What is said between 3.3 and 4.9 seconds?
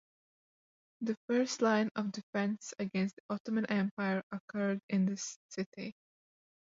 Ottoman Empire occurred